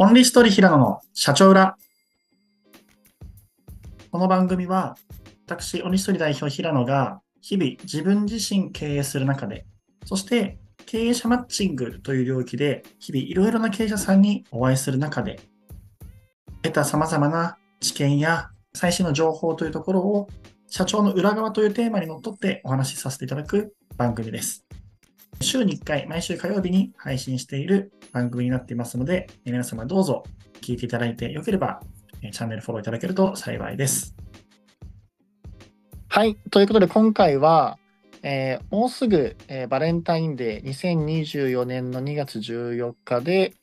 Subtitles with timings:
[0.00, 1.76] オンリーストーリー平野の社長裏。
[4.12, 4.96] この番組は、
[5.44, 9.66] 私、オンリーストーリー代表平野が、日々自分自身経営する中で、
[10.04, 15.40] そして経営者マッチングという領域で、日々いろいろな経営者さんにお会いする中で、
[16.62, 20.28] 得た様々な知見や最新の情報というところを、
[20.68, 24.67] 社長の裏側というテーマにのっとってお話しさせていただく番組です。
[25.40, 30.24] 週に1回、毎週火曜日に配信している番組になっていますので、皆様どうぞ
[30.60, 31.80] 聞いていただいてよければ、
[32.20, 34.14] チャンネルフォローいただけると幸いです。
[36.08, 36.36] はい。
[36.50, 37.78] ということで、今回は、
[38.22, 43.54] えー、もうすぐ、えー、バレンタインデー2024年の2月14日で、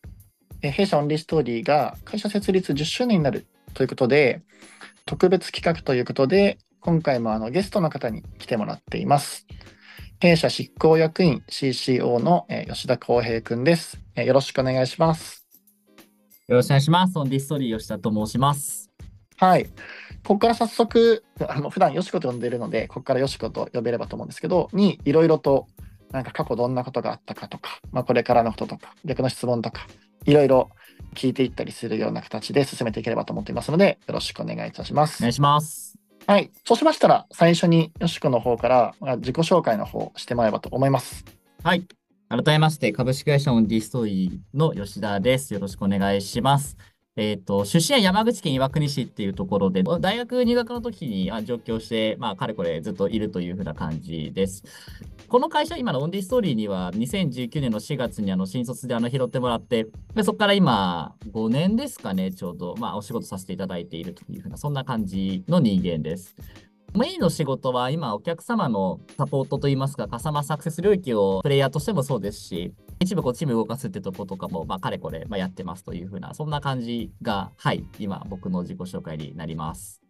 [0.61, 4.41] えー、弊社オンリーストーリーが会社設立10周年になるということで、
[5.05, 9.45] 特別企画ということで、今回もあのゲストの方に来てもらっています。
[10.19, 15.45] 弊社執行役員 CCO の、え吉田康平君です、えよろしくお願いします。
[16.47, 17.19] よろしくお願いします。
[17.19, 18.89] オンディストリー吉田と申します。
[19.35, 19.65] はい。
[19.65, 19.71] こ
[20.35, 25.67] こから早速、あの普段よしこと呼んでいるので、ここからよしこと呼べればと思うんですけど、にいろいろと、
[26.11, 29.85] なんか過去どんなことがあったかとか、まあ、これからのこととか、逆の質問とか、
[30.23, 30.69] いろいろ
[31.13, 35.21] 聞いていったりするような形で進めていければと思っていますので、よろしくお願いいたします。
[35.21, 36.04] お願いします。
[36.27, 36.51] はい。
[36.65, 41.23] そうしましたら、最初によしこの方から自己紹介の方してもらえばと思います。
[41.63, 41.85] はい。
[42.29, 45.53] 改めまして、株式会社オンリーストーリーの吉田です。
[45.53, 46.77] よろしくお願いします。
[47.17, 54.63] えっ、ー、と、出身は山口県岩国市っていうところで、大学入学の時に上京して、まあ、かれこれずっといるというふうな感じです。
[55.29, 66.35] この会社、今のオンリーストーリーには、2019年の4月にあの新卒であの拾ってもらって、でそこから今、5年ですかね、ちょうど、まあ、お仕事させていただいているというふうな、そんな感じの人間です。
[66.95, 80.01] メインの仕事は今お客様のサポートといいますか、カスタマーサクセス領域をプレイヤーとしてもそうですし、一部こうチーム動かすってとことかも、まあ、かれこれ、まあ、やってますというふうな、そんな感じが、はい、今僕の自己紹介になります。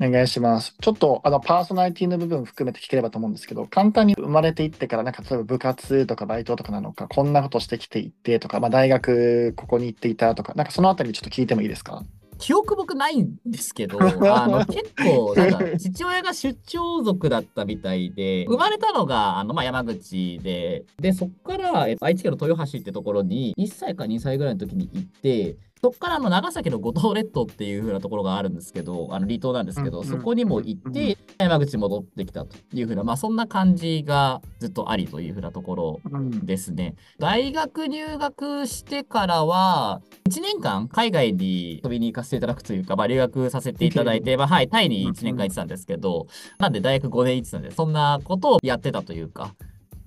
[0.00, 0.74] お願いします。
[0.80, 12.02] ちょっとあのパーソナリティの部分含めて聞ければと思うんですけど、簡単に生まれていってから、なんか例えば部活とかバイトとかなのか、こんなことしてきていてとか、まあ、大学ここに行っていたとか、なんかそのあたりちょっと聞いてもいいですか？
[12.38, 36.00] 記憶僕ないんですけど、 あの結構、なんか父親が出張族だったみたいで、生まれたのがあの、まあ、山口で、で、そこから愛知県の豊橋ってところに1歳か2歳ぐらいの時に行って、そこからの長崎の五島列島っていう風なところがあるんですけど、あの離島なんですけど、そこにも行って、山口戻ってきたという風な、まあそんな感じがずっとありという風なところ
[36.42, 36.96] ですね。
[37.20, 46.26] 大学入学してからは、1年間海外に飛びに行かせていただくというか、まあ留学させていただいて、まあはい、タイに1年間行ってたんですけど、
[46.58, 49.54] なんで大学5年行ってたんで、そんなことをやってたというか、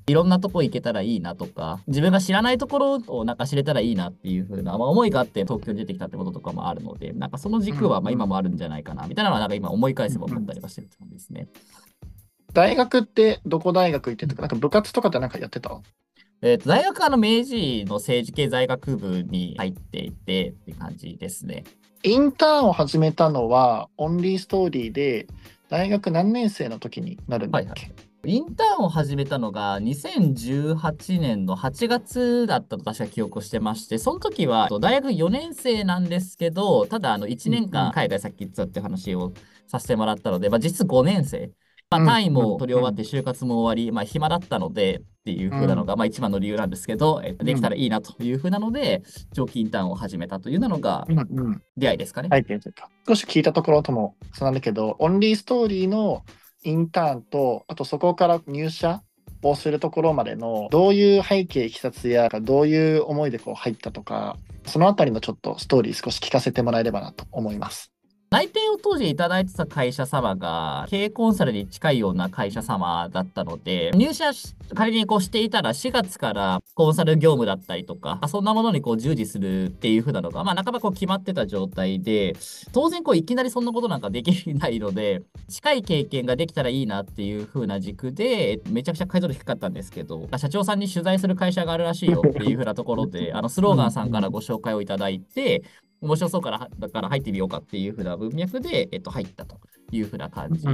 [0.10, 11.48] いろんなとこ行けたらいいなとか、自分が知らないところをなんか知れたらいいなっていう風な、まあ、思いがあって東京に出てきたってこととかもあるので、なんかその軸はまあ今もあるんじゃないかな、みたいなのはなんか今思い返せば思ったりはしてるって感じですね。
[12.54, 15.80] 大学ってどこ大学行ってとか、なんか部活とかってなんかやってた？
[16.42, 21.66] えっ、と、大学はあの明治の政治経済学部に入っていてって感じですね。
[22.02, 25.28] インターンを始めたのはオンリーストーリーで
[25.70, 39.34] 大学何年生の時になるんだっけ、はいはいインターンを始めたのが2018年の8月だったと確か記憶をしてまして、その時は大学4年生なんですけど、ただあの1年間海外さっき言ったって話を
[39.68, 41.52] させてもらったので、まあ、実質5年生。
[41.92, 49.02] まあ、単位も取り終わって就活も終わり、まあ、暇だったのでっていう風なのが、まあ、一番の理由なんですけど、えできたらいいなという風なので、
[49.34, 51.08] 長期インターンを始めたというのが
[51.78, 52.30] 出会いですかね。
[52.30, 52.46] はい、
[53.08, 56.24] 少し聞いたところともそうなんだけど、オンリーストーリーの
[56.64, 59.02] インターンと、あとそこから入社
[59.44, 67.92] をするところまでの、どういう背景、いきさつや、どういう思いでこう入ったとか、そのあたりのちょっとストーリー少し聞かせてもらえればなと思います。
[68.32, 82.36] 内定を当時いただいてた会社様が、経営コンサルに近いような会社様だったので、入社し仮にこうしていたら4月からコンサル業務だったりとか、そんなものにこう従事するっていう風なのが、まあ半ばこう決まってた状態で、
[82.72, 95.64] 当然こういきなりそんなことなんかできないので、近い経験ができたらいいなっていう風な軸で、めちゃくちゃ解像度低かったんですけど、社長さんに取材する会社があるらしいよっていう風なところで、あのスローガンさんからご紹介をいただいて、
[96.02, 99.60] 面白そうからだから入ってみようかっていうふうな文脈で、えっと、入ったと
[99.92, 100.66] いうふうな感じ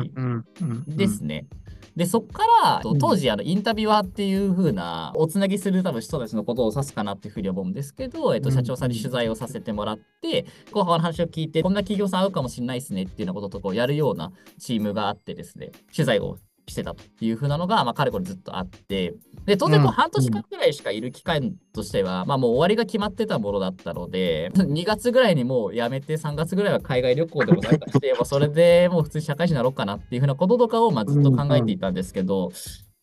[0.95, 1.47] ですね。
[1.95, 16.37] で、そこから、当時、あの、インタビュアーっていう風な、おつなぎする多分人たちのことを指すかなっていうふうに思うんですけど、えっと、社長さんに取材をさせてもらって、後半の話を聞いて、こんな企業さん合うかもしれないですねっていうようなこととこうやるようなチームがあってですね、取材を
[16.67, 19.13] してたというふうなのが、まあ、かれこれずっとあって、
[19.45, 32.51] で、当然こう半年間くらいしかいる期間としては、まあもう終わりが決まってたものだったので、 2月ぐらいにもう辞めて、3月ぐらいは海外旅行でも参加して、 もうそれでもう普通に社会人になろうかなっていうふうなこととかを、まあずっと考えていたんですけど、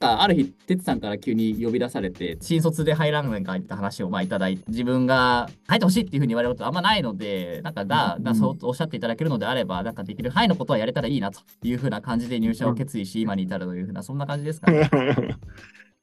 [0.05, 14.91] あある日、哲さんから急に呼び出されて、新卒で入らんねんかって話をまあいただいて、自分が入ってほしいっていうふうに言われることあんまないので、なんかだ、だそうおっしゃっていただけるのであれば、なんかできる範囲のことはやれたらいいなというふうな感じで入社を決意し、今に至るというふうな、そんな感じですかね。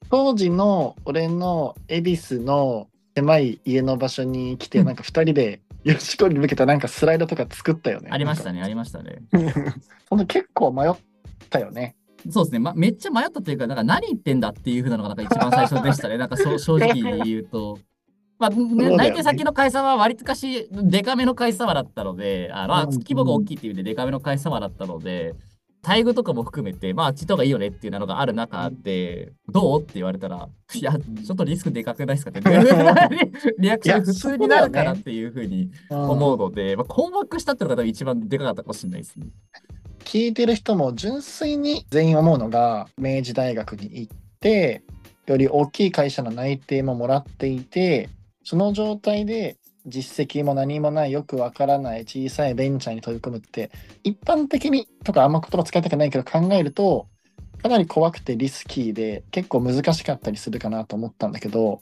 [0.09, 8.09] 当時の俺の恵比寿の狭い家の場所に来て、うんなんか二人でよしこに向けたなんかスライドとか作ったよね。
[8.11, 9.21] ありましたね、ありましたね。
[10.09, 10.93] その結構迷っ
[11.49, 11.95] たよね。
[12.29, 16.17] そうですね、ま、めっちゃ迷ったというか、なんか何言ってんだっていうふうなのがなんか一番最初でしたね。
[16.17, 17.79] なんかそう正直言うと。
[18.37, 25.35] まあ、 ね、ね内定先の会社は割とかしデカめの会社様だったので、あの規模が大きいっていう意味でデカめの会社様だったので、
[25.81, 32.41] 待遇とかも含めて、まあ、あっち行った方がいいよねっていうのがある中で、どうって言われたら、いや、ちょっとリスクでかくないですかって、
[33.59, 39.27] リアクション普通になるかなっていうふうに思うので、まあ、困惑したっていうのが多分一番でかかったかもしれないですね。
[40.03, 44.83] 聞いてる人も純粋に全員思うのが明治大学に行って
[45.27, 48.09] より大きい会社の内定ももらっていて
[48.43, 53.71] その状態で実績も何もないよくわからない小さいベンチャーに飛び込むって
[54.03, 57.07] 一般的にとかあんま言葉使いたくないけど考えると
[57.61, 61.81] かなり怖くてリスキーで結構難しかったりするかなと思ったんだけど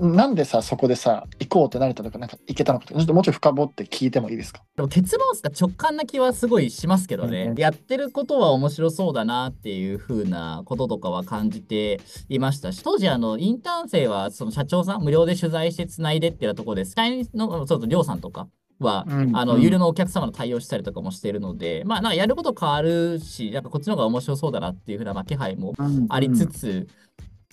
[0.00, 4.62] なんでさそこでさ行こうってなれたのかなんか行けたのかちょっともうちょい深掘って聞いてもいいですか？
[4.76, 18.48] でも結論ですか直感な気はすごいしますけどね、うんやってることは面白そうだなっていう風なこととかは感じていましたし、当時あのインターン生はその社長さん無料で取材してつないでっていうところで、社員のそうそうりょうさんとか
[18.78, 19.62] は、うんあのうん。
[19.62, 25.74] 有料のお客様の対応したりとかもしているので、まあなんかやること変わるし、なんかこっちの方が面白そうだなっていう風なまあ気配も
[26.10, 26.86] ありつつ、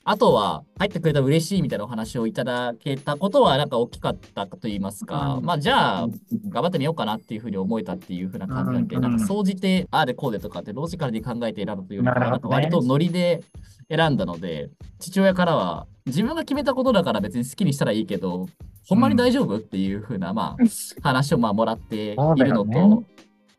[0.07, 5.45] あとは入ってくれたら嬉しいみたいなお話をいただけたことはなんか大きかったと言いますか、うん。
[5.45, 6.07] まあじゃあ
[6.47, 13.43] 頑張ってみようかなっていうふうに思えたっていうふうな感じなんで、うんなんか総じてああでこうでとかってロジカルに考えて選ぶというよりかは、なんか割とノリで
[13.89, 14.69] 選んだので、
[14.99, 18.45] 父親からは自分が決めたことだから別に好きにしたらいいけど、
[18.87, 20.63] ほんまに大丈夫っていうふうな、まあ
[21.01, 22.15] 話をまあもらっている
[22.53, 23.05] のと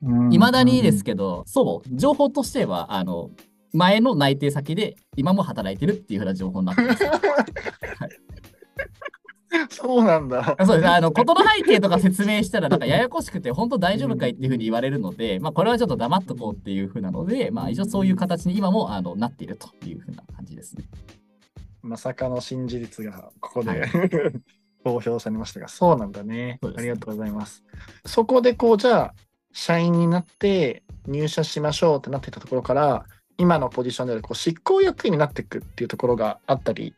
[0.00, 3.31] ね、いまだにですけど、そう、情報としては、あの、
[3.73, 7.05] 前の内定先で今も働いてるっていうふうな情報になってます。
[9.71, 10.55] そうなんだ。
[10.59, 10.89] あそうです。
[10.89, 20.85] あの、ことの背景とか説明したら、なんかややこしくて、本当大丈夫かいっていうふうに言われるので、まあ、これはちょっと黙っとこうっていうふうなので、まあ、一応そういう形に今も、あの、なっているというふうな感じですね。
[21.83, 23.81] まさかの新事実がここで、はい
[24.87, 27.65] 公表されましたが、そうなんだねそうですありがとうございます。
[28.05, 29.15] そこでこう、じゃあ、
[29.53, 33.05] 社員になって入社しましょうってなっていたところから、
[33.38, 36.94] 今のポジションであるこう執行役員になっていくっていうところがあったり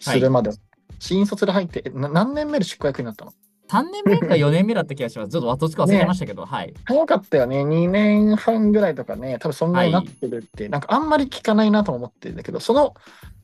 [0.00, 0.50] するまで、
[0.98, 3.32] 新卒で入って、何年目で執行役員になったの
[3.68, 5.30] ？3年目か4年目だった気がします。
[5.30, 6.74] ちょっとどっちか忘れましたけど、はい。
[6.84, 7.62] 早かったよね。
[7.62, 12.94] 2年半ぐらいとかね、多分そんぐらいになってるって、なんかあんまり聞かないなとも思ってるんだけど、その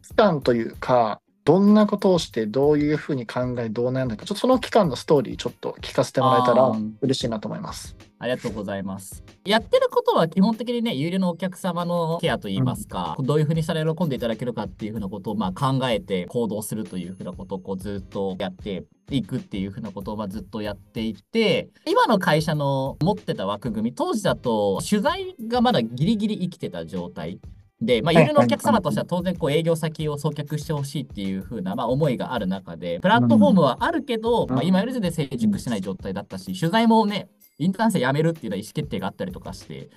[0.02, 6.72] 期間というか、どんなことをして、どういうふうに考え、どう悩んだか、ちょっとその期間のストーリーちょっと聞かせてもらえたら
[7.02, 7.96] 嬉しいなと思います。
[8.18, 9.22] ありがとうございます。
[9.44, 27.38] やってることは基本的にね、有料のお客様のケアといいますか、どういうふうにしたら喜んでいただけるかっていうふうなことをまあ考えて行動するというふうなことをこうずっとやっていくっていうふうなことをまあずっとやっていて、今の会社の持ってた枠組み、当時だと取材がまだギリギリ生きてた状態。
[27.78, 39.88] で、まあ、はい有料のお客様としては当然こう営業先を送客してほしいっていう風なまあ思いがある中で、プラットフォームはあるけど、うんまあ、今より全然成熟してない状態だったし、取材もね、インターン生辞めるっていうのは意思決定があったりとかして、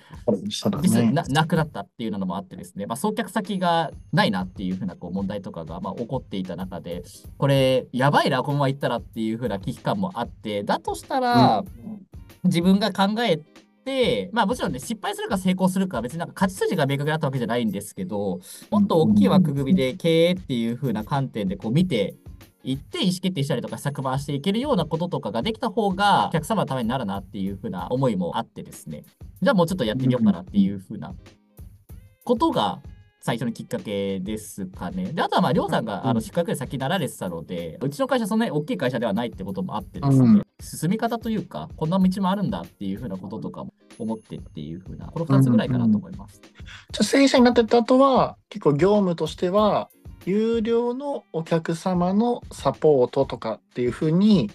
[0.50, 1.12] そうだ実際ね。
[1.12, 7.02] ななくなったっていうのもあってですね、まあ、送客先がないなっていうふうなこう問題とかがまあ起こっていた中で、
[7.36, 11.64] これ、やばいな、このまま行ったらっていうふうな危機感もあって、だとしたら、
[12.44, 13.38] 自分が考え
[13.84, 18.40] て、まあもちろんね、失敗するか成功するかは別になんか勝ち筋が明確だったわけじゃないんですけど、
[18.70, 22.14] もっと大きい枠組みで経営っていう風な観点でこう見て
[22.62, 29.04] いって意思決定したりとか施策回していけるようなこととかができた方がお客様のためになるなっていう風な思いもあってですね、
[29.40, 31.14] じゃあもうちょっとやってみようかなっていう風な
[32.24, 32.80] ことが
[33.22, 35.12] 最初のきっかけですかね。
[35.12, 40.42] で、あとはまあ、りょうさんがあの失格で先になられてたので、うちの会社そんなに大きい会社ではないってこともあってですね、うん。
[40.60, 46.40] 進み方というか、こんな道もあるんだっていう風なこととかも思ってっていう風な、この2つぐらいかなと思います。
[46.40, 49.90] じゃあ正社員になってった後は、結構業務としては、
[50.26, 54.50] 有料のお客様のサポートとかっていうふうに、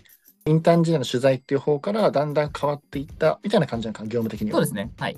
[0.46, 4.58] インターン時代の取材っていう方からだんだん変わっていったみたいな感じなのかな、業務的には。
[4.58, 4.92] そうですね。
[5.00, 5.18] はい。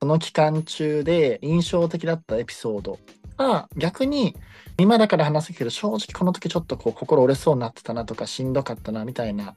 [0.00, 2.98] その期間中で印象的だったエピソード
[3.38, 4.36] が逆に
[4.78, 9.56] 今だから話すけど正直この時ちょっとこう心折れそうになってたなとかしんどかったなみたいな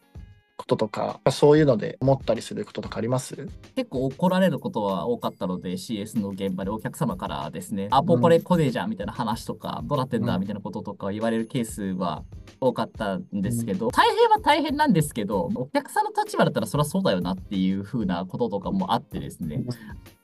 [0.60, 3.48] こととかそういうので思ったりすることとかあります？
[3.78, 12.24] 結構怒られることは多かったので CS の現場でお客様からですね、アポこれ来ねえじゃんみたいな話とか、どうなってんだみたいなこととか言われるケースは
[12.60, 19.63] 多かったんですけど、大変は大変なんですけど、お客さんの立場だったらそりゃそうだよなっていう風なこととかもあってですね、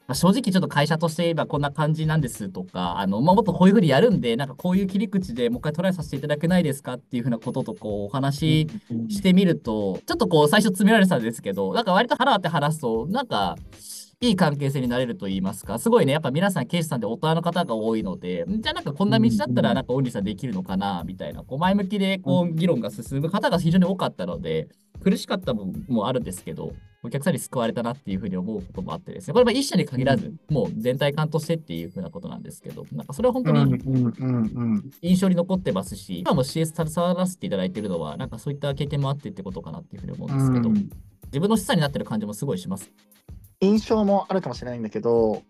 [0.07, 8.67] まあ、正直ちょっと会社として今こんな感じなんですとか、あの、まあ、もっとこういうふうにやるんで、なんかこういう切り口でもう一回トライさせていただけないですかっていうふうなこととこうお話し
[9.09, 13.55] してみると、ちょっとこう最初詰められてたんですけど、なんか割と腹割って話すと、なんか、
[14.21, 24.67] いい関係性になれると言いますか、すごいね、やっぱ皆さん、警視さんで大人の方が多いので、じゃあなんかこんな道だったら、なんかオンリーさんできるのかな、みたいな、こう前向きでこう議論が進む方が非常に多かったので、
[25.03, 26.73] 苦しかった部分もあるんですけど、
[27.05, 33.79] お客さんに救われたなっていうふうに思うこともあってですね、これは一社に限らず、もう全体感としてっていうふうなことなんですけど、なんかそれは本当に
[35.01, 40.69] 印象に残ってますし、今も CS 携わらせていただいているのは、なんかそういった経験もあってってことかなっていうふうに思うんですけど、
[41.25, 42.91] 自分の資産になってる感じもすごいします。
[43.61, 45.43] 印象もあるかもしれないんだけど、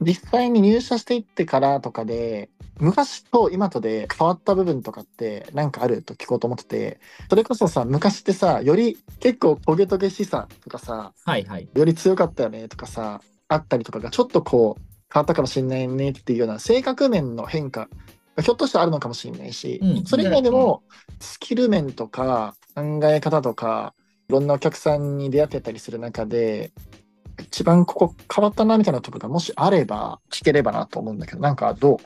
[0.00, 2.50] 実際に入社していってからとかで、
[2.80, 7.00] 昔と今とで変わった部分とかって何かあると聞こうと思ってて、
[7.30, 17.88] それこそさ、昔ってさ、より結構トゲトゲしさとかさ、はいはい、より強かったよねとかさ、あったりとかがちょっとこう変わったかもしれないねっていうような性格面の変化
[18.36, 20.82] がひょっとしたらあるのかもしれないし、うん、それ以外でも
[21.20, 23.94] スキル面とか考え方とか、
[24.28, 26.72] いろんなお客さんに出会ってたりする中で、
[27.38, 31.98] 一番ここ変わったなみたいなところがもしあれば聞ければなと思うんだけど、なんかどう？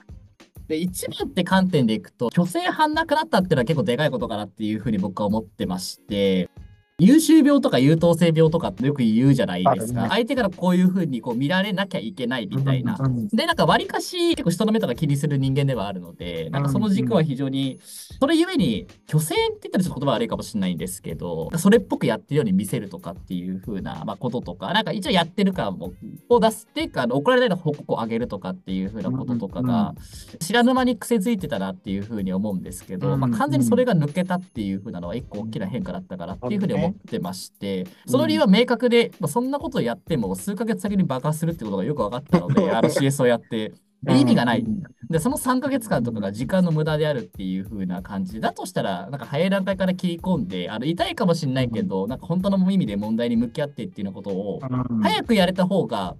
[0.68, 6.50] で、一番って観点でいくと、虚勢反なくなったっていうのは結構でかいことかなっていうふうに僕は思ってまして、
[7.00, 10.02] 優秀病とか優等生病とかってよく言うじゃないですか。
[10.02, 12.98] ね、相手からこういうふうにこう見られなきゃいけないみたいな。
[13.32, 17.78] で、なんか割かし結構人の目とか気にする人間ではあるので、なんかその軸は非常に、
[18.20, 25.92] それゆえに、虚勢って言ったらちょっと言葉悪いかもしれないんですけど、それっぽくやってるように見せるとかっていうふうな、まあ、こととか、なんか一応やってるかも
[26.28, 29.94] を出すっていうか、怒られないの報告を上げるとかっていうふうなこととかが、
[30.40, 43.72] 知らぬ間に癖づいてたなっていうふうに思うんですけど、まあ、完全にそれが抜けたっていうふうなのは一個大きな変化だったかなっていうふうに思ってまして、て、その理由は明確で、まあ、そんなことをやっても数ヶ月先に爆発するってことがよく分かったので、あの CS をやって。
[44.08, 44.64] 意味がない。
[45.10, 54.60] で、その3ヶ月間とかが時間の無駄であるっていう風な感じだとしたら、なんか早い段階から切り込んで、あの痛いかもしれないけど、なんか本当の意味で問題に向き合ってっていうことを、
[55.02, 56.14] 早くやれた方が、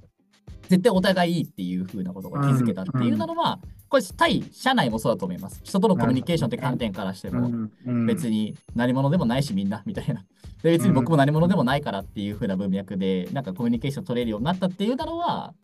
[0.68, 3.58] 絶対お互いいいっていう風なことが気づけたっていうのは、
[3.88, 5.60] これ対社内もそうだと思います。
[5.64, 7.68] 人とのコミュニケーションって観点からしても、
[8.06, 10.24] 別に何者でもないしみんなみたいな。
[10.62, 15.54] で別に僕も何者でもないからっていう風な文脈で、なんかコミュニケーション取れるようになったっていうのは、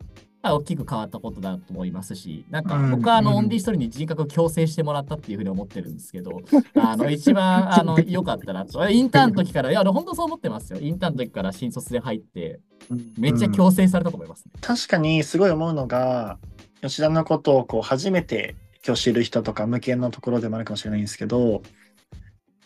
[0.53, 6.41] 大きく変わったことだと思いますし、なんか僕はあのオンディ一人に人格を強制してもらったっていうふうに思ってるんですけど、
[6.75, 8.89] あの一番あの 良かったなと。
[8.89, 10.79] インターンの時から、いや、本当そう思ってますよ。
[10.79, 12.59] インターンの時から新卒で入って、
[13.17, 16.37] めっちゃ強制されたと思います、ねうん、確かにすごい思うのが、
[16.81, 21.63] 吉田のことをこう初めて今日知る人とか向けのところでもあるかもしれないんですけど、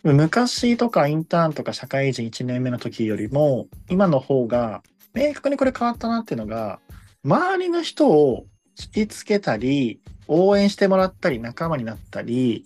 [0.03, 4.81] 昔とかインターンとか社会人1年目の時よりも、今の方が
[5.13, 6.79] 明確にこれ変わったなっていうのが、
[7.25, 8.45] 周りの人を
[8.79, 12.65] 引きつけたり、応援してもらったり、仲間になったり、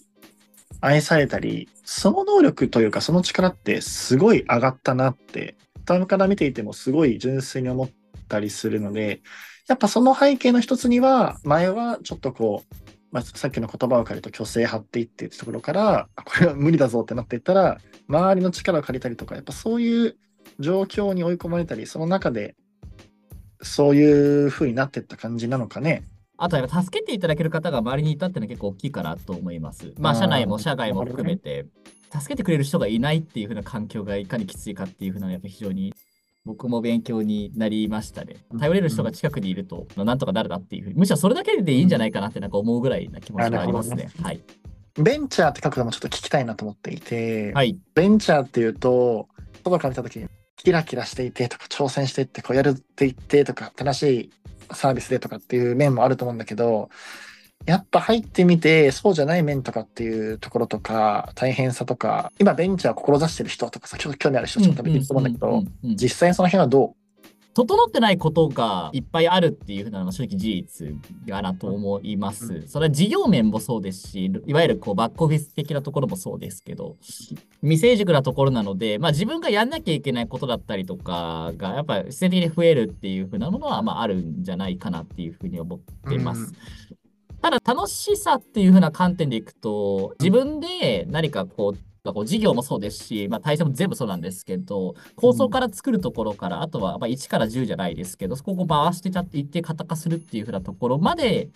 [0.82, 5.56] 愛されたり、その能力というか、その力ってすごい上がったなって、
[5.88, 7.90] 端から見ていてもすごい純粋に思っ
[8.28, 9.22] たりするので、
[9.68, 12.76] やっぱその背景の一つには、前はちょっとこう、
[13.12, 20.18] まあ、さっきの言葉を借りると虚勢張っていってってところから、これは無理だぞってなっていったら、周りの力を借りたりとか、やっぱそういう
[20.60, 22.56] 状況に追い込まれたり、その中で
[23.64, 26.04] そういう風になってった感じなのかね。
[26.38, 29.94] あと、助けていただける方が周りにいたっていうのは結構大きいかなと思います。
[29.98, 31.66] まあ、社内も社外も含めて、
[32.12, 35.94] 助けてくれる人がいないっていう風な環境がいかにきついかっていう風なのは、やっぱ非常に
[36.46, 38.36] 僕も勉強になりましたね。
[38.60, 44.10] 頼れる人が近くにいると、なんとかなるなっていうふうに、むしろそれだけでいいんじゃないかなってなんか思うぐらいな気持ちがありますね。
[44.22, 44.42] はい。
[44.96, 49.28] ベンチャーって書くのもちょっと聞きたいなと思っていて、はい、ベンチャーっていうと、
[49.64, 50.28] 外から見たときに、
[50.64, 54.32] キラキラしていてとか、挑戦していって、こうやるって言ってとか、正しい
[54.74, 56.90] サービスでとかっていう面もあると思うんだけど、
[57.66, 65.64] やっぱ入ってみて、そうじゃない面とかっていうところとか、大変さとか、今ベンチャー志してる人とかさ、ちょっと興味ある人ちょっと見てると思うんだけど、
[65.96, 67.03] 実際その辺はどう？
[67.54, 72.64] 整ってないことがいっぱいあるっていうふうなのは正直事実かなと思います。
[72.68, 76.98] それは事業面もそうですし、いわゆるこうバックオフィス的なところもそうですけど、
[77.62, 86.42] 未成熟なところなので、まあ自分がやんなきゃいけないことだったりとかが、やっぱり自然的に増えるっていうふうなものは、まああるんじゃないかなっていうふうに思っています。
[86.42, 86.54] うん
[87.44, 91.78] ただ楽しさっていう風な観点でいくと、自分で何かこう、
[92.12, 101.50] こう事業もそうですし、まあ、体制も全部そうなんですけど、構想から作るところから、あとはまあ1から10じゃないですけど、そこを回してちゃって一定型化するっていう風なところまで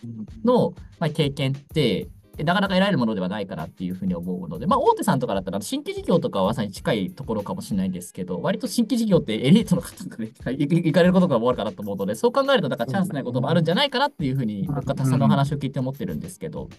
[0.45, 2.07] の、まあ、経験って、
[2.43, 10.27] なかなか得られるものではないかなっていうふうに思うので、まあ、大手さんとかだったら、新規事業とかはまさに近いところかもしれないんですけど、割と新規事業ってエリートの方がね、
[10.57, 16.69] い行かれることが多いかなと思うので、そう考えると、なんかチャンスないこともあるんじゃないかなっていうふうに、僕は田さんのお話を聞いて思ってるんですけど、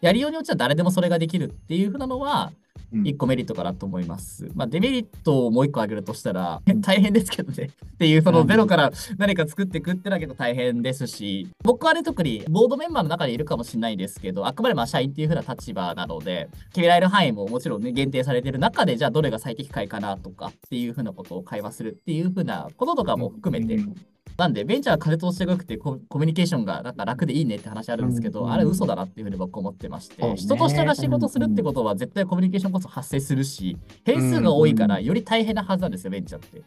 [0.00, 2.52] やりようによっては誰でもそれができるっていうふうなのは、
[2.92, 4.46] うん一個メリットかなと思います。
[4.54, 7.70] まあ、デメリットをもう一個挙げるとしたら、 大変ですけどね。
[7.94, 23.94] っていう、そのゼロから何か作っていくってのは結構大変ですし、僕はね、特にボードメンバーの中にいるかもしれないですけど、あくまでまあ社員っていう風な立場なので、決められる範囲ももちろんね、限定されている中で、じゃあどれが最適解かなとかっていう風なことを会話するっていう風なこととかも含めて、うん
[24.36, 36.62] なんで、ベンチャー風通しが良くてココミュニケーションがなんか楽でいいねって話あるんですけど、うんあれ嘘だなっていうふうに僕思ってまして、人と人が仕事するってことは絶対コミュニケーションこそ発生するし、変数が多いからより大変なはずなんですよ、ベンチャーって。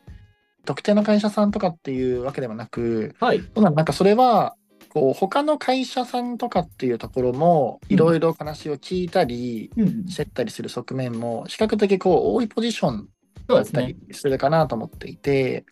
[0.65, 3.41] 特定の会社さんとかっていうわけではなく、はい。
[3.55, 4.55] なんかそれは、
[4.89, 13.10] こう他の会社さんとかっていうところもいろいろ話を聞いたり、うん、してったりする側面も比較的こう多いポジション
[13.48, 13.98] だったり。
[14.12, 15.65] するかなと思っていて、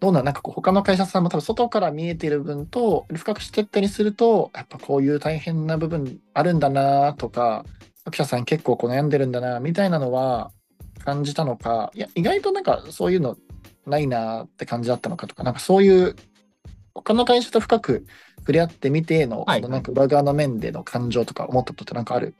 [0.00, 7.64] どうななんかこう他の会社さんも多分外から見えてる分と深くしてったりするとやっぱこういう大変な部分あるんだなとか
[8.04, 10.50] 作者さん結構こう悩んでるんだなみたいなのは
[11.04, 13.36] 感じたのかいや意外となんかそういうの
[13.86, 16.16] ないなって感じだったのかとかなんかそういう
[16.94, 18.06] 他の会社と深く
[18.38, 22.34] 触れ合ってみての、はいそのなんか裏側の面での感情とか思ったことってなんかある？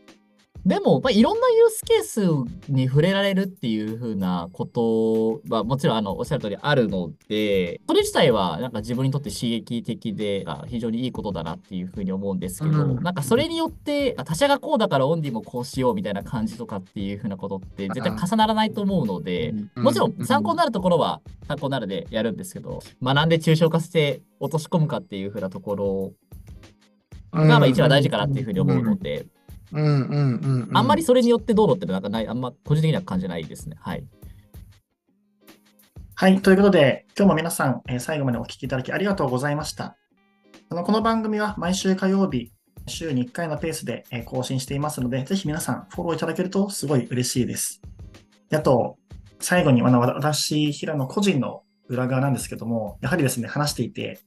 [0.66, 13.02] でも、まあ、いろんなユースケースに触れられるっていうふうなことは、もちろんあのおっしゃる通りあるので、それ自体はなんか自分にとって刺激的で、あ非常にいいことだなっていうふうに思うんですけど、うん。
[13.02, 26.12] なんかそれによって、あ他者がこうだからオンディもこうしようみたいな感じとかっていうふうなことって絶対重ならないと思うので、もちろん参考になるところは参考になるでやるんですけど、学んで抽象化して落とし込むかっていうふうなところ
[27.32, 29.30] がまあ一番大事かなっていうふうに思うので、うんうん
[29.72, 33.76] うんうんあんまりそれによってどうのってなんかない、あんま個人的には感じないですね。
[33.80, 34.04] はい。
[36.14, 36.40] はい。
[36.42, 39.96] ということで、今日も皆さん、えー最後までお聞きいただきありがとうございました。
[40.68, 42.52] あのこの番組は毎週火曜日、
[42.86, 47.80] 週に1回のペースでえー更新していますので、ぜひ皆さんフォローいただけるとすごい嬉しいです。
[48.48, 48.96] であと、
[49.40, 54.20] 最後に、あの私、平野個人の裏側なんですけども、やはりですね、話していて、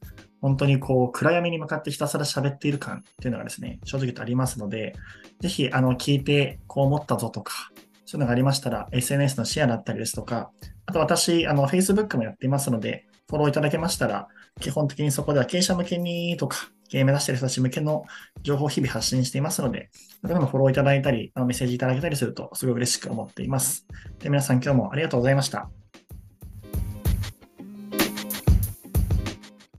[0.43, 4.93] 本当にこう、暗闇に向かってひたすら喋っている感っていうのがですね、正直とありますので、
[5.39, 7.71] ぜひ、あの、聞いてこう思ったぞとか、
[8.05, 10.51] そういうのがありましたら、SNS のシェアだったりですとか、
[10.85, 14.27] あと私、あの、Facebook もやっていますので、フォローいただけましたら、
[14.59, 16.57] 基本的にそこでは経営者向けにとか、
[16.89, 18.03] 経営目指している人たち向けの
[18.41, 23.87] 情報を日々発信していますので、それでもフォローいただいたり、メッセージいただけたりすると、すごい嬉しく思っています。
[24.19, 25.82] で皆さん今日もありがとうございました。